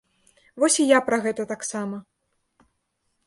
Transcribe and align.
Вось 0.61 0.77
і 0.83 0.85
я 0.91 0.99
пра 1.09 1.17
гэта 1.27 1.45
таксама! 1.53 1.97